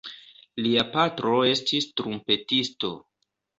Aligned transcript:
Lia 0.67 0.85
patro 0.95 1.35
estis 1.51 1.91
trumpetisto. 2.03 2.93